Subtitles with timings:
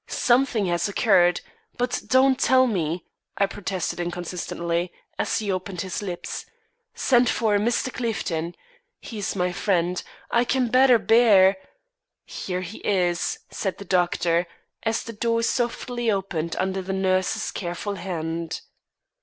[0.07, 1.41] Something has occurred.
[1.77, 3.05] But don't tell me"
[3.37, 6.43] I protested inconsistently, as he opened his lips.
[6.95, 7.93] "Send for Mr.
[7.93, 8.55] Clifton.
[8.99, 10.01] He's my friend;
[10.31, 11.55] I can better bear"
[12.25, 14.47] "Here he is," said the doctor,
[14.81, 18.61] as the door softly opened under the nurse's careful hand.